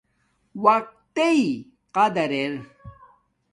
وقت 0.65 0.91
تݵ 1.15 1.39
قدر 1.95 2.29
ارہ 2.41 2.59